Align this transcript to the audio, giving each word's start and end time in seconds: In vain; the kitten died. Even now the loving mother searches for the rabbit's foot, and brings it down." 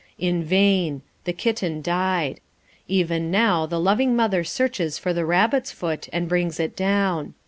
In 0.17 0.43
vain; 0.43 1.03
the 1.25 1.31
kitten 1.31 1.83
died. 1.83 2.39
Even 2.87 3.29
now 3.29 3.67
the 3.67 3.79
loving 3.79 4.15
mother 4.15 4.43
searches 4.43 4.97
for 4.97 5.13
the 5.13 5.27
rabbit's 5.27 5.71
foot, 5.71 6.09
and 6.11 6.27
brings 6.27 6.59
it 6.59 6.75
down." 6.75 7.35